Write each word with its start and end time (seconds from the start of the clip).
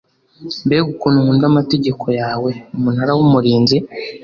Mbega 0.65 0.85
ukuntu 0.93 1.17
nkunda 1.23 1.45
amategeko 1.51 2.05
yawe 2.19 2.51
umunara 2.75 3.11
w 3.17 3.19
umurinzi 3.27 3.77